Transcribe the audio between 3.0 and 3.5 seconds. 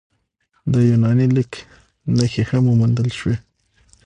شوي